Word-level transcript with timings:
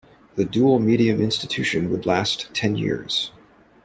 The 0.33 0.45
dual-medium 0.45 1.21
institution 1.21 1.91
would 1.91 2.07
last 2.07 2.51
ten 2.55 2.75
years. 2.75 3.29